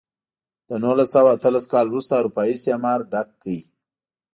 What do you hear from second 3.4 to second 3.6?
کړ.